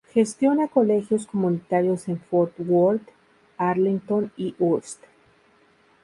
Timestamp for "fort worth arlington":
2.19-4.31